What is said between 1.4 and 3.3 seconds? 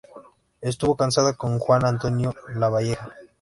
Juan Antonio Lavalleja.